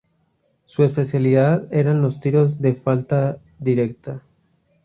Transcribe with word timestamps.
Su 0.65 0.83
especialidad 0.83 1.71
eran 1.71 2.01
los 2.01 2.19
tiros 2.19 2.59
de 2.59 2.73
falta 2.73 3.39
directa. 3.59 4.23